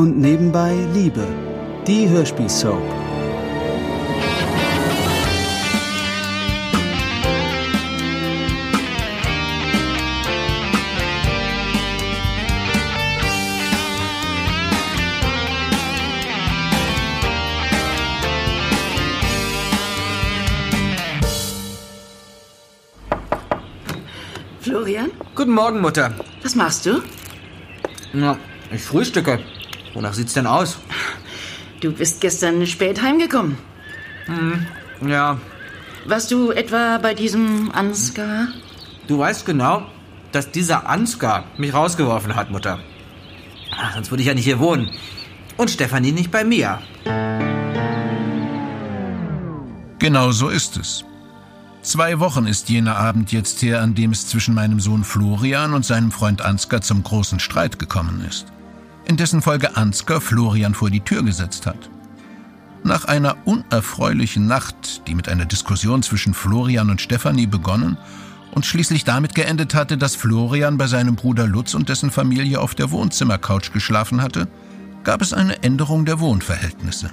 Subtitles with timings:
[0.00, 1.26] und nebenbei Liebe.
[1.86, 2.80] Die Hörspielsoap.
[24.60, 26.14] Florian, Guten Morgen, Mutter.
[26.42, 27.02] was machst du?
[28.14, 28.38] Na,
[28.72, 29.40] ich frühstücke.
[29.94, 30.78] Wonach sieht's denn aus?
[31.80, 33.56] Du bist gestern spät heimgekommen.
[35.06, 35.38] Ja,
[36.06, 38.48] Warst du etwa bei diesem Ansgar?
[39.06, 39.82] du weißt genau,
[40.32, 42.78] dass dieser Ansgar mich rausgeworfen hat, Mutter.
[43.76, 44.88] Ach, sonst würde ich ja nicht hier wohnen.
[45.56, 46.78] Und Stefanie nicht bei mir.
[49.98, 51.04] Genau so ist es.
[51.82, 55.84] Zwei Wochen ist jener Abend jetzt her, an dem es zwischen meinem Sohn Florian und
[55.84, 58.46] seinem Freund Ansgar zum großen Streit gekommen ist.
[59.10, 61.90] In dessen Folge Ansgar Florian vor die Tür gesetzt hat.
[62.84, 67.98] Nach einer unerfreulichen Nacht, die mit einer Diskussion zwischen Florian und Stefanie begonnen
[68.52, 72.76] und schließlich damit geendet hatte, dass Florian bei seinem Bruder Lutz und dessen Familie auf
[72.76, 74.46] der Wohnzimmercouch geschlafen hatte,
[75.02, 77.10] gab es eine Änderung der Wohnverhältnisse.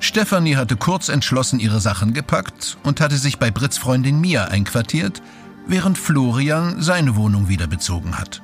[0.00, 5.22] Stefanie hatte kurz entschlossen ihre Sachen gepackt und hatte sich bei Brits Freundin Mia einquartiert,
[5.68, 8.42] während Florian seine Wohnung wieder bezogen hat.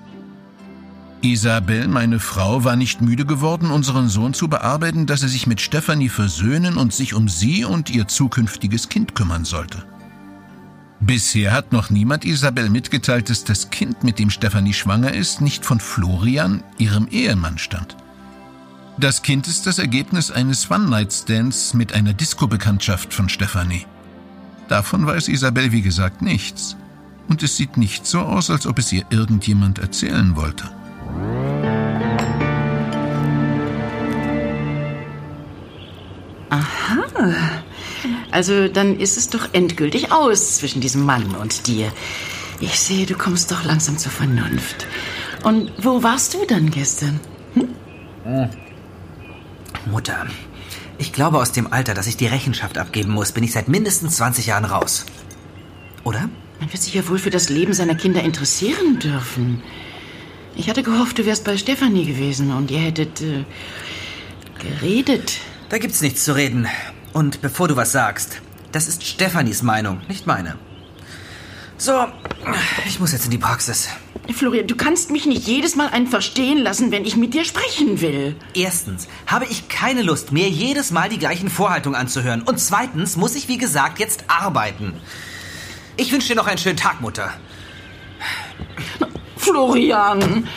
[1.22, 5.60] Isabel, meine Frau, war nicht müde geworden, unseren Sohn zu bearbeiten, dass er sich mit
[5.60, 9.84] Stefanie versöhnen und sich um sie und ihr zukünftiges Kind kümmern sollte.
[11.00, 15.64] Bisher hat noch niemand Isabel mitgeteilt, dass das Kind, mit dem Stefanie schwanger ist, nicht
[15.64, 17.96] von Florian, ihrem Ehemann, stammt.
[18.98, 23.84] Das Kind ist das Ergebnis eines One-Night-Stands mit einer Disco-Bekanntschaft von Stefanie.
[24.68, 26.76] Davon weiß Isabel, wie gesagt, nichts.
[27.28, 30.70] Und es sieht nicht so aus, als ob es ihr irgendjemand erzählen wollte.
[38.30, 41.90] Also dann ist es doch endgültig aus zwischen diesem Mann und dir.
[42.60, 44.86] Ich sehe, du kommst doch langsam zur Vernunft.
[45.42, 47.20] Und wo warst du dann gestern?
[49.86, 50.26] Mutter,
[50.98, 54.16] ich glaube, aus dem Alter, dass ich die Rechenschaft abgeben muss, bin ich seit mindestens
[54.16, 55.06] 20 Jahren raus.
[56.04, 56.28] Oder?
[56.60, 59.62] Man wird sich ja wohl für das Leben seiner Kinder interessieren dürfen.
[60.56, 63.44] Ich hatte gehofft, du wärst bei Stefanie gewesen und ihr hättet äh,
[64.58, 65.38] geredet.
[65.68, 66.68] Da gibt's nichts zu reden.
[67.12, 68.40] Und bevor du was sagst,
[68.72, 70.56] das ist Stefanis Meinung, nicht meine.
[71.78, 72.06] So,
[72.86, 73.88] ich muss jetzt in die Praxis.
[74.34, 78.00] Florian, du kannst mich nicht jedes Mal einfach stehen lassen, wenn ich mit dir sprechen
[78.00, 78.34] will.
[78.54, 82.42] Erstens habe ich keine Lust, mir jedes Mal die gleichen Vorhaltungen anzuhören.
[82.42, 84.94] Und zweitens muss ich, wie gesagt, jetzt arbeiten.
[85.96, 87.32] Ich wünsche dir noch einen schönen Tag, Mutter.
[89.36, 90.48] Florian!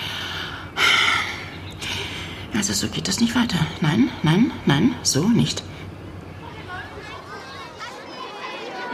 [2.56, 3.60] Also so geht das nicht weiter.
[3.82, 5.64] Nein, nein, nein, so nicht.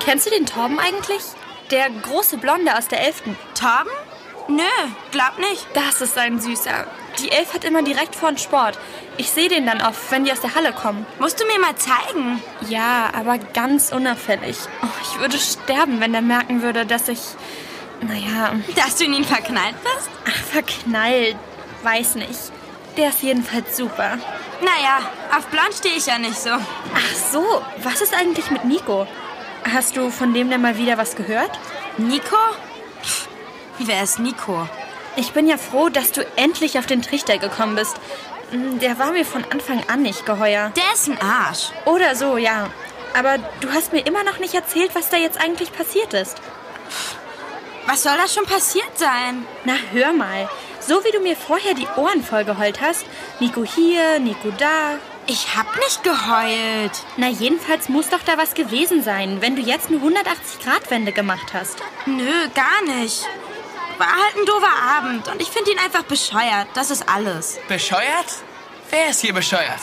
[0.04, 1.22] Kennst du den Torben eigentlich?
[1.72, 3.36] Der große Blonde aus der Elften.
[3.60, 3.92] Torben?
[4.48, 4.62] Nö,
[5.12, 5.66] glaub nicht.
[5.74, 6.86] Das ist ein Süßer.
[7.20, 8.78] Die Elf hat immer direkt vor den Sport.
[9.18, 11.06] Ich sehe den dann oft, wenn die aus der Halle kommen.
[11.20, 12.42] Musst du mir mal zeigen?
[12.70, 14.58] Ja, aber ganz unauffällig.
[14.84, 17.20] Oh, ich würde sterben, wenn der merken würde, dass ich...
[18.02, 20.10] Naja, Dass du in ihn verknallt bist?
[20.28, 21.38] ach, verknallt.
[21.82, 22.52] Weiß nicht.
[22.98, 24.18] Der ist jedenfalls super.
[24.62, 25.00] Naja,
[25.38, 26.50] auf blond stehe ich ja nicht so.
[26.52, 29.06] Ach so, was ist eigentlich mit Nico?
[29.74, 31.52] Hast du von dem denn mal wieder was gehört?
[31.98, 32.38] Nico?
[33.04, 33.28] Pff,
[33.80, 34.68] Wer ist Nico?
[35.18, 37.96] Ich bin ja froh, dass du endlich auf den Trichter gekommen bist.
[38.52, 40.72] Mm, Der war mir von Anfang an nicht geheuer.
[40.76, 41.70] Der ist ein Arsch.
[41.86, 42.70] Oder so, ja.
[43.18, 46.38] Aber du hast mir immer noch nicht erzählt, was da jetzt eigentlich passiert ist.
[47.88, 49.46] Was soll da schon passiert sein?
[49.64, 50.50] Na, hör mal.
[50.88, 53.06] So wie du mir vorher die Ohren vollgeheult hast.
[53.40, 55.00] Nico hier, Nico da.
[55.28, 56.92] Ich hab nicht geheult.
[57.18, 61.78] Na, jedenfalls muss doch da was gewesen sein, wenn du jetzt eine 180-Grad-Wende gemacht hast.
[62.06, 63.26] Nö, gar nicht.
[63.98, 66.68] War halt ein doofer Abend und ich finde ihn einfach bescheuert.
[66.76, 67.58] Das ist alles.
[67.68, 68.28] Bescheuert?
[68.92, 69.80] Wer ist hier bescheuert?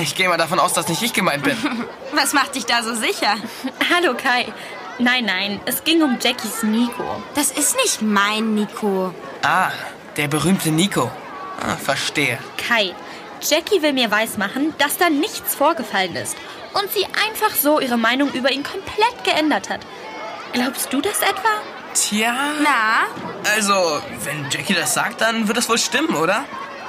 [0.00, 1.56] Ich gehe mal davon aus, dass nicht ich gemeint bin.
[2.12, 3.36] Was macht dich da so sicher?
[3.94, 4.50] Hallo, Kai.
[4.98, 7.22] Nein, nein, es ging um Jackies Nico.
[7.34, 9.14] Das ist nicht mein Nico.
[9.42, 9.70] Ah,
[10.16, 11.10] der berühmte Nico.
[11.60, 12.38] Ah, verstehe.
[12.68, 12.94] Kai,
[13.40, 16.36] Jackie will mir weismachen, dass da nichts vorgefallen ist
[16.74, 19.80] und sie einfach so ihre Meinung über ihn komplett geändert hat.
[20.52, 21.48] Glaubst du das etwa?
[21.94, 22.34] Tja.
[22.62, 23.06] Na?
[23.54, 26.44] Also, wenn Jackie das sagt, dann wird das wohl stimmen, oder?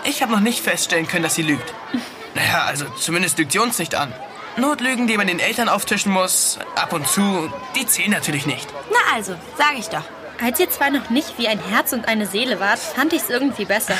[0.05, 1.73] Ich habe noch nicht feststellen können, dass sie lügt.
[2.35, 4.11] Naja, also zumindest lügt sie uns nicht an.
[4.57, 8.67] Notlügen, die man den Eltern auftischen muss, ab und zu, die zählen natürlich nicht.
[8.91, 10.03] Na also, sag ich doch.
[10.43, 13.29] Als ihr zwar noch nicht wie ein Herz und eine Seele wart, fand ich es
[13.29, 13.95] irgendwie besser.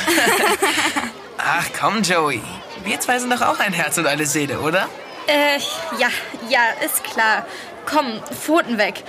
[1.38, 2.40] Ach komm, Joey.
[2.84, 4.88] Wir zwei sind doch auch ein Herz und eine Seele, oder?
[5.26, 5.58] Äh,
[5.98, 6.08] ja,
[6.48, 7.46] ja, ist klar.
[7.86, 9.02] Komm, Pfoten weg.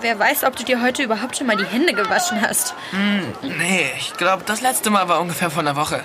[0.00, 2.74] Wer weiß, ob du dir heute überhaupt schon mal die Hände gewaschen hast.
[3.42, 6.02] Nee, ich glaube, das letzte Mal war ungefähr vor einer Woche.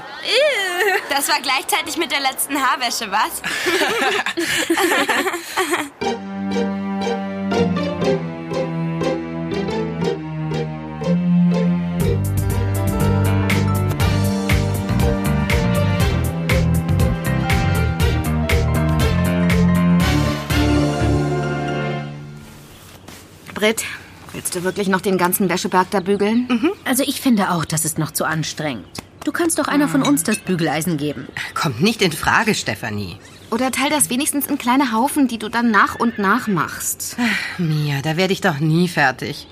[1.11, 3.41] Das war gleichzeitig mit der letzten Haarwäsche, was?
[23.53, 23.83] Britt,
[24.31, 26.71] willst du wirklich noch den ganzen Wäscheberg da bügeln?
[26.85, 29.01] Also ich finde auch, das ist noch zu anstrengend.
[29.23, 31.27] Du kannst doch einer von uns das Bügeleisen geben.
[31.53, 33.17] Kommt nicht in Frage, Stefanie.
[33.51, 37.17] Oder teil das wenigstens in kleine Haufen, die du dann nach und nach machst.
[37.57, 39.47] Mia, da werde ich doch nie fertig.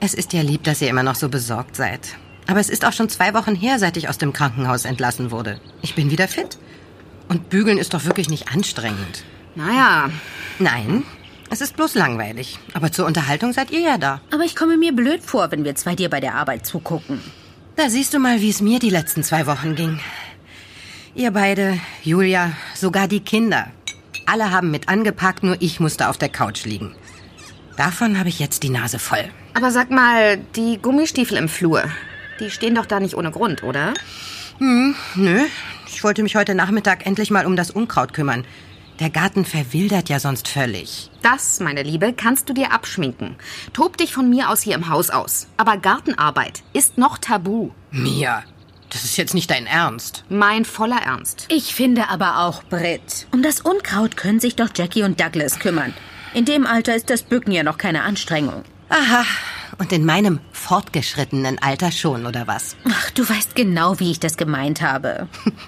[0.00, 2.00] Es ist ja lieb, dass ihr immer noch so besorgt seid.
[2.46, 5.60] Aber es ist auch schon zwei Wochen her, seit ich aus dem Krankenhaus entlassen wurde.
[5.82, 6.58] Ich bin wieder fit.
[7.28, 9.24] Und bügeln ist doch wirklich nicht anstrengend.
[9.54, 10.10] Naja,
[10.58, 11.04] Nein,
[11.50, 12.58] es ist bloß langweilig.
[12.72, 14.20] Aber zur Unterhaltung seid ihr ja da.
[14.32, 17.20] Aber ich komme mir blöd vor, wenn wir zwei dir bei der Arbeit zugucken.
[17.76, 20.00] Da siehst du mal, wie es mir die letzten zwei Wochen ging.
[21.14, 23.70] Ihr beide, Julia, sogar die Kinder.
[24.24, 26.94] Alle haben mit angepackt, nur ich musste auf der Couch liegen.
[27.76, 29.24] Davon habe ich jetzt die Nase voll.
[29.52, 31.84] aber sag mal, die Gummistiefel im Flur,
[32.40, 33.92] die stehen doch da nicht ohne Grund, oder?
[34.58, 35.44] Nö,
[35.86, 38.46] ich wollte mich heute Nachmittag endlich mal um das Unkraut kümmern.
[38.98, 41.10] Der Garten verwildert ja sonst völlig.
[41.20, 43.36] Das, meine Liebe, kannst du dir abschminken.
[43.74, 45.48] Tob dich von mir aus hier im Haus aus.
[45.58, 47.70] Aber Gartenarbeit ist noch tabu.
[47.90, 48.42] Mia,
[48.88, 50.24] das ist jetzt nicht dein Ernst.
[50.30, 51.46] Mein voller Ernst.
[51.50, 55.92] Ich finde aber auch, Britt, um das Unkraut können sich doch Jackie und Douglas kümmern.
[56.32, 58.64] In dem Alter ist das Bücken ja noch keine Anstrengung.
[58.88, 59.24] Aha,
[59.78, 62.76] und in meinem fortgeschrittenen Alter schon, oder was?
[62.88, 65.28] Ach, du weißt genau, wie ich das gemeint habe.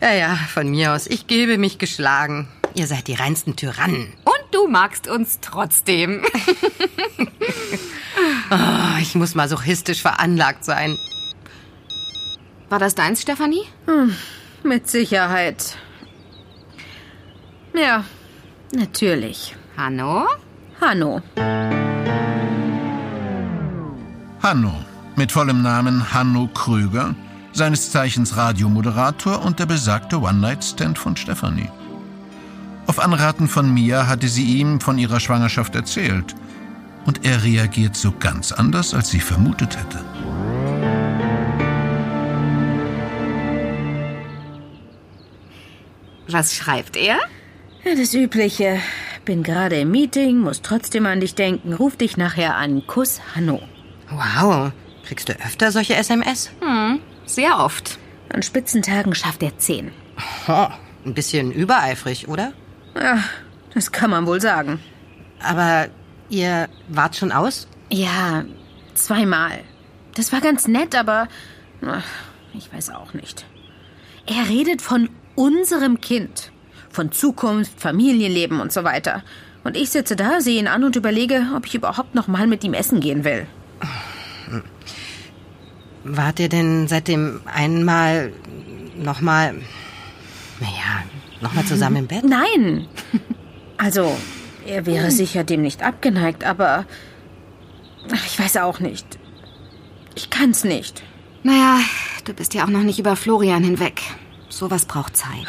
[0.00, 1.06] Ja, ja, von mir aus.
[1.06, 2.48] Ich gebe mich geschlagen.
[2.74, 4.12] Ihr seid die reinsten Tyrannen.
[4.24, 6.24] Und du magst uns trotzdem.
[8.50, 10.96] Oh, ich muss masochistisch veranlagt sein.
[12.68, 13.64] War das deins, Stefanie?
[14.62, 15.76] Mit Sicherheit.
[17.74, 18.04] Ja,
[18.72, 19.56] natürlich.
[19.76, 20.26] Hanno?
[20.80, 21.22] Hanno.
[24.42, 24.74] Hanno,
[25.16, 27.14] mit vollem Namen Hanno Krüger,
[27.58, 31.68] seines Zeichens Radiomoderator und der besagte One-Night-Stand von Stefanie.
[32.86, 36.34] Auf Anraten von Mia hatte sie ihm von ihrer Schwangerschaft erzählt.
[37.04, 40.02] Und er reagiert so ganz anders, als sie vermutet hätte.
[46.28, 47.18] Was schreibt er?
[47.84, 48.80] Ja, das Übliche.
[49.24, 51.72] Bin gerade im Meeting, muss trotzdem an dich denken.
[51.72, 52.86] Ruf dich nachher an.
[52.86, 53.60] Kuss, Hanno.
[54.10, 54.72] Wow,
[55.04, 56.50] kriegst du öfter solche SMS?
[57.28, 57.98] Sehr oft.
[58.30, 59.92] An Spitzentagen schafft er zehn.
[60.48, 60.68] Oh,
[61.04, 62.52] ein bisschen übereifrig, oder?
[62.96, 63.22] Ja,
[63.74, 64.80] das kann man wohl sagen.
[65.42, 65.88] Aber
[66.30, 67.68] ihr wart schon aus?
[67.90, 68.44] Ja,
[68.94, 69.60] zweimal.
[70.14, 71.28] Das war ganz nett, aber
[71.86, 72.02] ach,
[72.54, 73.44] ich weiß auch nicht.
[74.26, 76.50] Er redet von unserem Kind.
[76.90, 79.22] Von Zukunft, Familienleben und so weiter.
[79.64, 82.64] Und ich sitze da, sehe ihn an und überlege, ob ich überhaupt noch mal mit
[82.64, 83.46] ihm essen gehen will.
[86.04, 88.32] Wart ihr denn seit dem einen Mal
[88.96, 89.54] nochmal,
[90.60, 91.04] naja,
[91.40, 92.24] nochmal zusammen im Bett?
[92.24, 92.86] Nein.
[93.76, 94.16] Also,
[94.66, 96.84] er wäre sicher dem nicht abgeneigt, aber
[98.26, 99.18] ich weiß auch nicht.
[100.14, 101.02] Ich kann's nicht.
[101.42, 101.80] Naja,
[102.24, 104.02] du bist ja auch noch nicht über Florian hinweg.
[104.48, 105.46] Sowas braucht Zeit.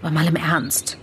[0.00, 0.98] Aber mal im Ernst.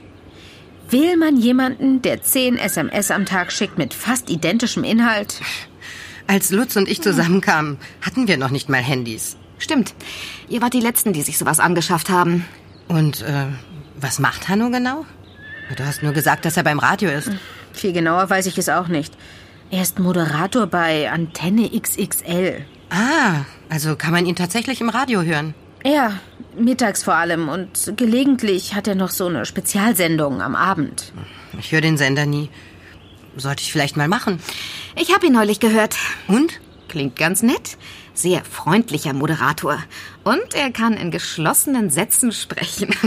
[0.89, 5.41] Will man jemanden, der zehn SMS am Tag schickt mit fast identischem Inhalt?
[6.27, 9.37] Als Lutz und ich zusammenkamen, hatten wir noch nicht mal Handys.
[9.57, 9.93] Stimmt.
[10.49, 12.45] Ihr wart die Letzten, die sich sowas angeschafft haben.
[12.87, 13.45] Und äh,
[13.95, 15.05] was macht Hanno genau?
[15.75, 17.31] Du hast nur gesagt, dass er beim Radio ist.
[17.73, 19.13] Viel genauer weiß ich es auch nicht.
[19.71, 22.65] Er ist Moderator bei Antenne XXL.
[22.89, 25.55] Ah, also kann man ihn tatsächlich im Radio hören.
[25.83, 26.19] Ja,
[26.57, 31.11] mittags vor allem und gelegentlich hat er noch so eine Spezialsendung am Abend.
[31.59, 32.49] Ich höre den Sender nie.
[33.37, 34.39] Sollte ich vielleicht mal machen.
[34.97, 35.97] Ich habe ihn neulich gehört.
[36.27, 36.59] Und?
[36.87, 37.77] Klingt ganz nett.
[38.13, 39.77] Sehr freundlicher Moderator.
[40.23, 42.95] Und er kann in geschlossenen Sätzen sprechen.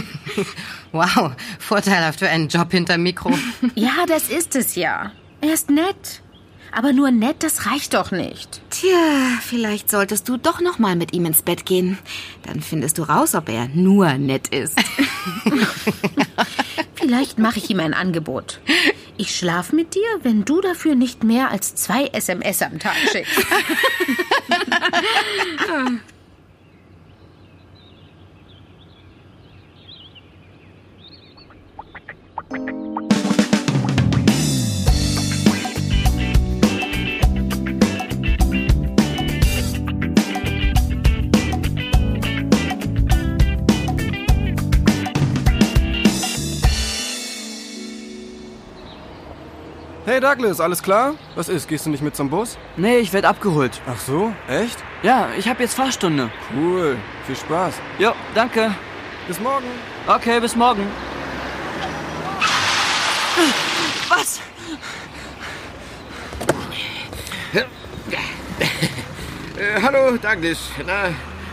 [0.90, 3.30] Wow, vorteilhaft für einen Job hinterm Mikro.
[3.74, 5.12] Ja, das ist es ja.
[5.42, 6.22] Er ist nett.
[6.72, 8.60] Aber nur nett, das reicht doch nicht.
[8.70, 11.98] Tja, vielleicht solltest du doch noch mal mit ihm ins Bett gehen.
[12.44, 14.78] Dann findest du raus, ob er nur nett ist.
[16.94, 18.60] Vielleicht mache ich ihm ein Angebot.
[19.16, 23.46] Ich schlaf mit dir, wenn du dafür nicht mehr als zwei SMS am Tag schickst.
[50.28, 51.14] Douglas, alles klar?
[51.36, 51.68] Was ist?
[51.68, 52.58] Gehst du nicht mit zum Bus?
[52.76, 53.80] Nee, ich werde abgeholt.
[53.86, 54.30] Ach so?
[54.46, 54.76] Echt?
[55.02, 56.30] Ja, ich habe jetzt Fahrstunde.
[56.54, 56.98] Cool.
[57.26, 57.76] Viel Spaß.
[57.98, 58.74] Jo, danke.
[59.26, 59.64] Bis morgen.
[60.06, 60.86] Okay, bis morgen.
[64.10, 64.40] Was?
[69.58, 70.58] Äh, hallo, Douglas.
[70.86, 71.04] Na,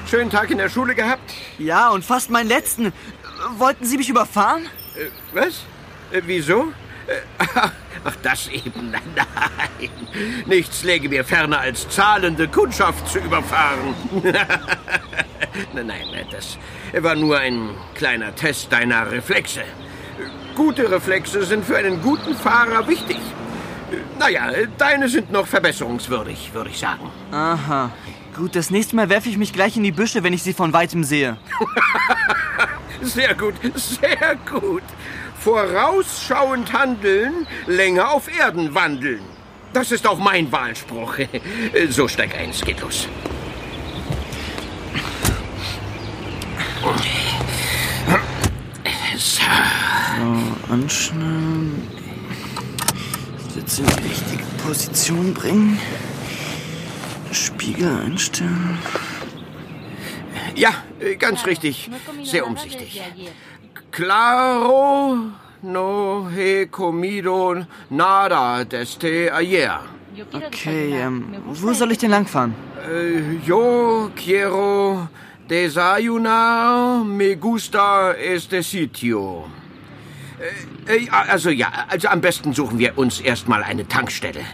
[0.05, 1.33] schönen Tag in der Schule gehabt?
[1.57, 2.91] Ja, und fast meinen letzten.
[3.57, 4.65] Wollten Sie mich überfahren?
[4.95, 5.63] Äh, was?
[6.11, 6.73] Äh, wieso?
[7.07, 7.45] Äh,
[8.05, 8.91] ach, das eben.
[8.91, 9.89] Nein.
[10.45, 13.93] Nichts läge mir ferner, als zahlende Kundschaft zu überfahren.
[15.73, 16.57] nein, nein, das
[17.03, 19.63] war nur ein kleiner Test deiner Reflexe.
[20.55, 23.17] Gute Reflexe sind für einen guten Fahrer wichtig.
[24.17, 27.11] Naja, deine sind noch verbesserungswürdig, würde ich sagen.
[27.31, 27.91] Aha.
[28.35, 30.73] Gut, das nächste Mal werfe ich mich gleich in die Büsche, wenn ich sie von
[30.73, 31.37] weitem sehe.
[33.01, 34.83] sehr gut, sehr gut.
[35.45, 39.21] Vorausschauend handeln, länger auf Erden wandeln.
[39.73, 41.19] Das ist auch mein Wahlspruch.
[41.89, 43.07] So steig ein, es geht los.
[49.13, 51.87] So, anschnallen.
[53.53, 55.79] Sitz in die richtige Position bringen.
[57.31, 58.79] Spiegel einstellen.
[60.55, 60.73] Ja,
[61.19, 61.91] ganz richtig.
[62.23, 63.01] Sehr umsichtig.
[63.91, 65.31] Claro
[65.65, 69.81] no he comido nada desde ayer.
[70.31, 72.53] Okay, ähm, wo soll ich denn langfahren?
[72.89, 75.09] Äh, yo quiero
[75.49, 79.49] desayunar, me gusta este sitio.
[80.87, 84.45] Äh, äh, also ja, also am besten suchen wir uns erstmal eine Tankstelle.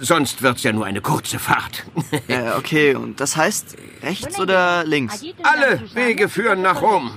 [0.00, 1.84] Sonst wird's ja nur eine kurze Fahrt.
[2.28, 5.22] äh, okay, und das heißt rechts oder links?
[5.44, 7.12] Alle Wege führen nach Rom.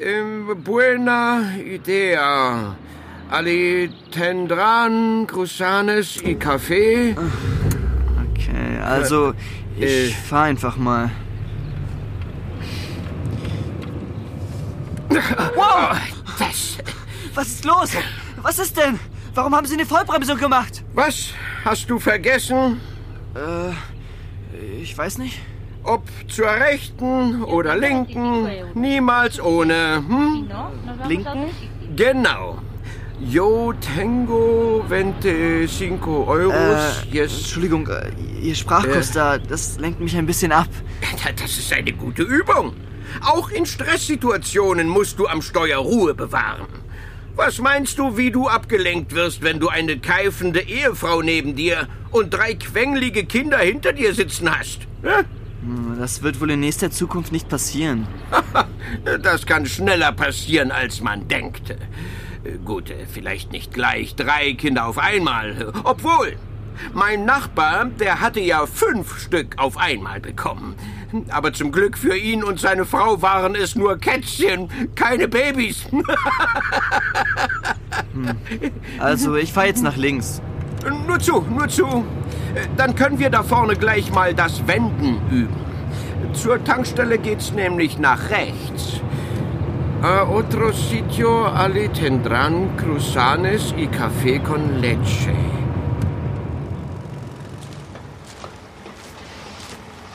[0.00, 2.76] Ähm, buena idea.
[3.30, 7.16] Ali tendran cruzanes y café.
[8.32, 9.34] Okay, also
[9.76, 11.10] ich äh, fahr einfach mal.
[15.54, 15.96] Wow!
[16.38, 16.78] Was?
[17.34, 17.90] Was ist los?
[18.42, 18.98] Was ist denn?
[19.34, 20.84] Warum haben Sie eine Vollbremsung gemacht?
[20.94, 21.30] Was?
[21.64, 22.80] Hast du vergessen?
[23.34, 23.72] Äh,
[24.82, 25.40] ich weiß nicht.
[25.84, 30.02] Ob zur rechten oder linken, niemals ohne.
[30.08, 30.50] Hm?
[31.06, 31.50] Linken?
[31.94, 32.58] Genau.
[33.20, 37.04] Yo tengo 25 Euros.
[37.12, 37.36] Äh, yes.
[37.38, 38.10] Entschuldigung, äh,
[38.40, 39.14] Ihr Sprachkurs äh.
[39.14, 40.68] da, das lenkt mich ein bisschen ab.
[41.36, 42.72] Das ist eine gute Übung.
[43.20, 46.66] Auch in Stresssituationen musst du am Steuer Ruhe bewahren.
[47.36, 52.32] Was meinst du, wie du abgelenkt wirst, wenn du eine keifende Ehefrau neben dir und
[52.32, 54.80] drei quengelige Kinder hinter dir sitzen hast?
[55.02, 55.24] Hm?
[56.04, 58.06] Das wird wohl in nächster Zukunft nicht passieren.
[59.22, 61.74] das kann schneller passieren, als man denkt.
[62.62, 65.72] Gut, vielleicht nicht gleich drei Kinder auf einmal.
[65.82, 66.36] Obwohl,
[66.92, 70.74] mein Nachbar, der hatte ja fünf Stück auf einmal bekommen.
[71.30, 75.86] Aber zum Glück für ihn und seine Frau waren es nur Kätzchen, keine Babys.
[78.12, 78.36] hm.
[78.98, 80.42] Also, ich fahre jetzt nach links.
[81.06, 82.04] Nur zu, nur zu.
[82.76, 85.73] Dann können wir da vorne gleich mal das Wenden üben.
[86.34, 89.00] Zur Tankstelle geht's nämlich nach rechts.
[90.02, 95.34] A otro sitio ali tendrán cruzanes y café con leche.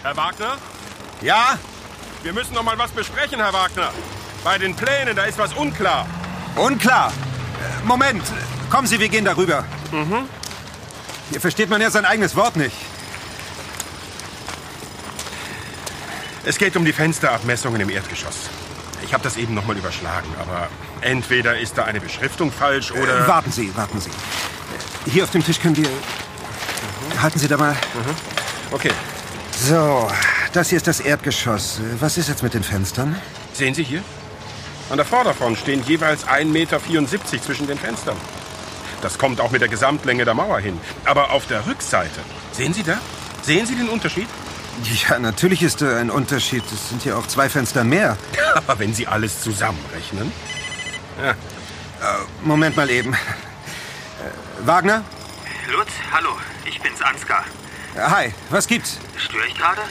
[0.03, 0.57] Herr Wagner?
[1.21, 1.57] Ja?
[2.21, 3.89] Wir müssen noch mal was besprechen, Herr Wagner.
[4.43, 6.05] Bei den Plänen, da ist was unklar.
[6.55, 7.11] Unklar?
[7.85, 8.23] Moment.
[8.69, 9.63] Kommen Sie, wir gehen darüber.
[9.91, 10.27] Mhm.
[11.31, 12.75] Hier versteht man ja sein eigenes Wort nicht.
[16.46, 18.50] Es geht um die Fensterabmessungen im Erdgeschoss.
[19.03, 20.67] Ich habe das eben noch mal überschlagen, aber
[21.01, 23.25] entweder ist da eine Beschriftung falsch oder...
[23.25, 24.10] Äh, warten Sie, warten Sie.
[25.10, 25.88] Hier auf dem Tisch können wir...
[25.88, 27.22] Mhm.
[27.22, 27.72] Halten Sie da mal.
[27.72, 28.15] Mhm.
[28.72, 28.91] Okay.
[29.58, 30.10] So,
[30.53, 31.81] das hier ist das Erdgeschoss.
[32.00, 33.15] Was ist jetzt mit den Fenstern?
[33.53, 34.01] Sehen Sie hier?
[34.89, 36.79] An der Vorderfront stehen jeweils 1,74 Meter
[37.41, 38.17] zwischen den Fenstern.
[39.01, 40.79] Das kommt auch mit der Gesamtlänge der Mauer hin.
[41.05, 42.22] Aber auf der Rückseite,
[42.53, 43.00] sehen Sie da?
[43.41, 44.27] Sehen Sie den Unterschied?
[44.83, 46.63] Ja, natürlich ist da ein Unterschied.
[46.71, 48.17] Es sind ja auch zwei Fenster mehr.
[48.55, 50.31] Aber wenn Sie alles zusammenrechnen.
[51.21, 51.31] Ja.
[51.31, 51.36] Äh,
[52.43, 53.13] Moment mal eben.
[53.13, 53.17] Äh,
[54.65, 55.03] Wagner?
[55.71, 56.29] Lutz, hallo.
[56.65, 57.43] Ich bin's, Ansgar.
[57.98, 58.98] Hi, was gibt's?
[59.17, 59.81] Störe ich gerade?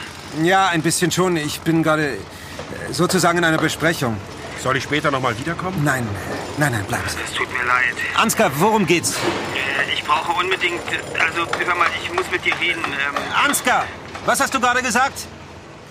[0.43, 1.37] Ja, ein bisschen schon.
[1.37, 2.19] Ich bin gerade äh,
[2.93, 4.17] sozusagen in einer Besprechung.
[4.63, 5.85] Soll ich später noch mal wiederkommen?
[5.85, 6.07] Nein,
[6.57, 7.05] nein, nein, bleib.
[7.07, 7.95] Es tut mir leid.
[8.17, 9.15] Ansgar, worum geht's?
[9.93, 10.81] Ich brauche unbedingt.
[11.21, 12.83] Also, hör mal, ich muss mit dir reden.
[12.85, 13.85] Ähm, Ansgar,
[14.29, 15.27] was hast du gerade gesagt?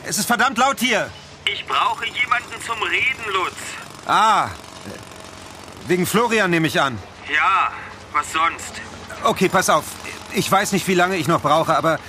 [0.04, 1.10] Es ist verdammt laut hier.
[1.46, 3.56] Ich brauche jemanden zum Reden, Lutz.
[4.06, 4.50] Ah,
[5.88, 7.00] wegen Florian nehme ich an.
[7.34, 7.72] Ja,
[8.14, 8.74] was sonst?
[9.24, 9.86] Okay, pass auf.
[10.34, 12.00] Ich weiß nicht, wie lange ich noch brauche, aber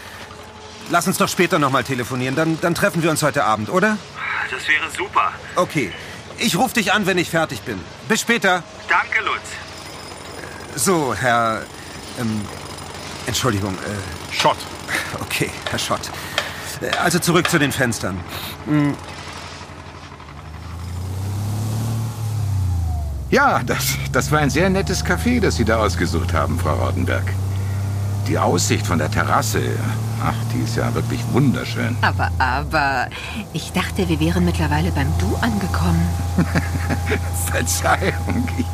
[0.90, 2.36] lass uns doch später nochmal telefonieren.
[2.36, 3.96] Dann, dann treffen wir uns heute Abend, oder?
[4.50, 5.32] Das wäre super.
[5.56, 5.92] Okay.
[6.36, 7.80] Ich rufe dich an, wenn ich fertig bin.
[8.06, 8.62] Bis später.
[8.88, 9.40] Danke, Lutz.
[10.74, 11.62] So, Herr.
[12.20, 12.46] Ähm,
[13.26, 13.74] Entschuldigung.
[13.74, 14.58] Äh, Schott.
[15.20, 16.10] Okay, Herr Schott.
[16.80, 18.18] Äh, Also zurück zu den Fenstern.
[18.66, 18.94] Hm,
[23.30, 27.24] Ja, das, das war ein sehr nettes Café, das Sie da ausgesucht haben, Frau Rautenberg.
[28.26, 29.60] Die Aussicht von der Terrasse,
[30.24, 31.94] ach, die ist ja wirklich wunderschön.
[32.00, 33.08] Aber, aber,
[33.52, 36.08] ich dachte, wir wären mittlerweile beim Du angekommen.
[37.52, 38.48] Verzeihung.
[38.56, 38.66] Ich,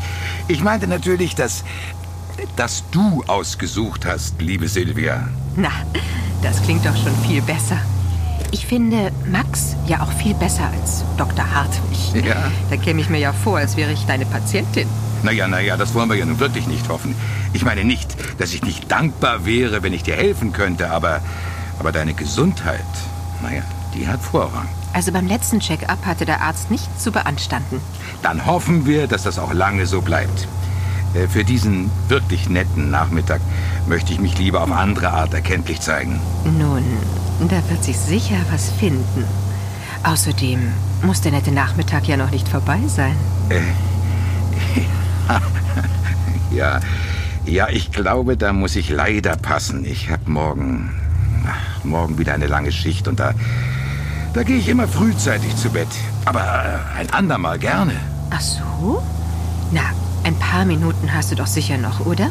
[0.46, 1.64] ich meinte natürlich, dass,
[2.54, 5.28] dass du ausgesucht hast, liebe Silvia.
[5.56, 5.70] Na,
[6.42, 7.76] das klingt doch schon viel besser.
[8.50, 11.44] Ich finde Max ja auch viel besser als Dr.
[11.54, 12.24] Hartwig.
[12.24, 12.50] Ja.
[12.70, 14.88] Da käme ich mir ja vor, als wäre ich deine Patientin.
[15.22, 17.14] Naja, naja, das wollen wir ja nun wirklich nicht hoffen.
[17.52, 21.20] Ich meine nicht, dass ich nicht dankbar wäre, wenn ich dir helfen könnte, aber,
[21.78, 22.84] aber deine Gesundheit,
[23.42, 23.62] naja,
[23.94, 24.68] die hat Vorrang.
[24.92, 27.80] Also beim letzten Check-up hatte der Arzt nichts zu beanstanden.
[28.22, 30.46] Dann hoffen wir, dass das auch lange so bleibt.
[31.14, 33.40] Äh, Für diesen wirklich netten Nachmittag
[33.86, 36.20] möchte ich mich lieber auf andere Art erkenntlich zeigen.
[36.58, 36.84] Nun,
[37.48, 39.24] da wird sich sicher was finden.
[40.04, 40.60] Außerdem
[41.02, 43.16] muss der nette Nachmittag ja noch nicht vorbei sein.
[43.48, 43.60] Äh,
[46.54, 46.80] ja,
[47.46, 49.84] ja, ich glaube, da muss ich leider passen.
[49.84, 50.90] Ich habe morgen,
[51.46, 53.32] ach, morgen wieder eine lange Schicht und da,
[54.34, 55.88] da gehe ich immer frühzeitig zu Bett.
[56.26, 56.42] Aber
[56.98, 57.94] ein andermal gerne.
[58.30, 59.02] Ach so?
[59.72, 59.82] Na,
[60.54, 62.30] paar Minuten hast du doch sicher noch, oder?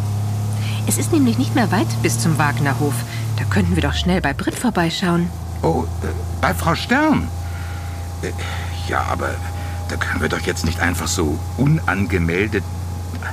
[0.87, 2.93] Es ist nämlich nicht mehr weit bis zum Wagnerhof.
[3.37, 5.27] Da könnten wir doch schnell bei Brit vorbeischauen.
[5.61, 6.07] Oh, äh,
[6.39, 7.27] bei Frau Stern?
[8.21, 8.31] Äh,
[8.87, 9.31] ja, aber
[9.89, 12.63] da können wir doch jetzt nicht einfach so unangemeldet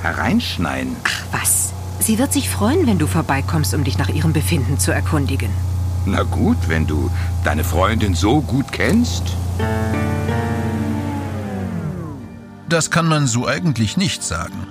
[0.01, 0.97] hereinschneien.
[1.05, 4.91] Ach was, sie wird sich freuen, wenn du vorbeikommst, um dich nach ihrem Befinden zu
[4.91, 5.51] erkundigen.
[6.05, 7.09] Na gut, wenn du
[7.45, 9.23] deine Freundin so gut kennst.
[12.67, 14.67] Das kann man so eigentlich nicht sagen.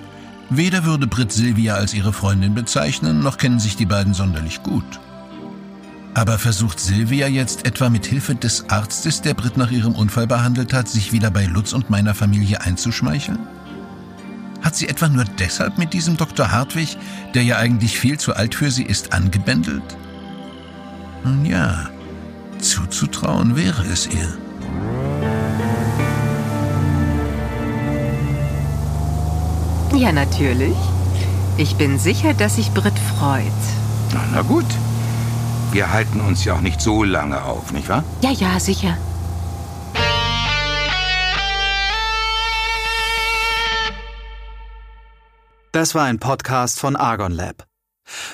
[0.51, 4.99] Weder würde Britt Silvia als ihre Freundin bezeichnen, noch kennen sich die beiden sonderlich gut.
[6.13, 10.73] Aber versucht Silvia jetzt etwa mit Hilfe des Arztes, der Britt nach ihrem Unfall behandelt
[10.73, 13.39] hat, sich wieder bei Lutz und meiner Familie einzuschmeicheln?
[14.61, 16.51] Hat sie etwa nur deshalb mit diesem Dr.
[16.51, 16.99] Hartwig,
[17.33, 19.97] der ja eigentlich viel zu alt für sie ist, angebändelt?
[21.23, 21.89] Nun ja,
[22.59, 24.37] zuzutrauen wäre es ihr.
[30.01, 30.79] Ja, natürlich.
[31.59, 33.45] Ich bin sicher, dass sich Brit freut.
[34.15, 34.65] Na, na gut.
[35.73, 38.03] Wir halten uns ja auch nicht so lange auf, nicht wahr?
[38.23, 38.97] Ja, ja, sicher.
[45.73, 47.67] Das war ein Podcast von Argon Lab.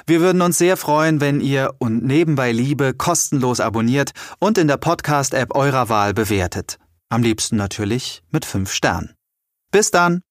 [0.07, 4.77] Wir würden uns sehr freuen, wenn ihr und nebenbei Liebe kostenlos abonniert und in der
[4.77, 6.79] Podcast-App eurer Wahl bewertet.
[7.09, 9.15] Am liebsten natürlich mit fünf Sternen.
[9.73, 10.26] Bis dann!